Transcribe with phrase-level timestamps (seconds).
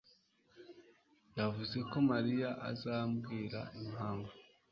[1.37, 4.31] yavuze ko Mariya azambwira impamvu.